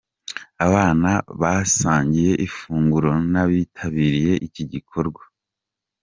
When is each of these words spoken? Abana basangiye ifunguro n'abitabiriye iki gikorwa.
Abana 0.67 1.09
basangiye 1.41 2.33
ifunguro 2.47 3.11
n'abitabiriye 3.31 4.33
iki 4.47 4.63
gikorwa. 4.71 5.21